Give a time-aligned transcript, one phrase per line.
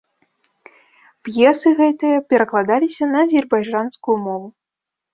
[1.27, 4.47] П'есы гэтыя перакладаліся на азербайджанскую мову.